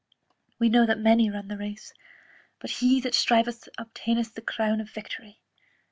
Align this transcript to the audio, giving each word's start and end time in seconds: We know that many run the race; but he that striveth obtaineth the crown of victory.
We 0.57 0.67
know 0.69 0.87
that 0.87 0.97
many 0.97 1.29
run 1.29 1.47
the 1.47 1.59
race; 1.59 1.93
but 2.57 2.71
he 2.71 2.99
that 3.01 3.13
striveth 3.13 3.69
obtaineth 3.77 4.33
the 4.33 4.41
crown 4.41 4.81
of 4.81 4.89
victory. 4.89 5.41